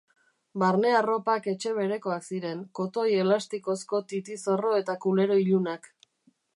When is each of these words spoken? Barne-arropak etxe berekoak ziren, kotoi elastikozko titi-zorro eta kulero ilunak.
Barne-arropak 0.61 1.49
etxe 1.51 1.73
berekoak 1.81 2.25
ziren, 2.31 2.65
kotoi 2.81 3.05
elastikozko 3.27 4.03
titi-zorro 4.15 4.77
eta 4.83 5.01
kulero 5.07 5.41
ilunak. 5.47 5.93